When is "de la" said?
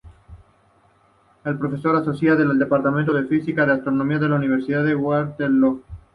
4.17-4.37